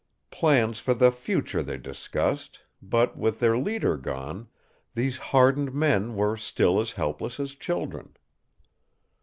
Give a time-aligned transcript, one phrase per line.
[0.31, 4.47] Plans for the future they discussed, but, with their leader gone,
[4.95, 8.17] these hardened men were still as helpless as children.